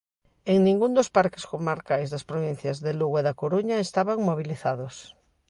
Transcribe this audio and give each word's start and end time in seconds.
En 0.51 0.57
ningún 0.67 0.91
dos 0.97 1.09
parques 1.17 1.45
comarcais 1.51 2.11
das 2.13 2.27
provincias 2.31 2.77
de 2.85 2.91
Lugo 2.99 3.15
e 3.21 3.25
da 3.27 3.37
Coruña 3.41 3.77
estaban 3.87 4.19
mobilizados. 4.29 4.95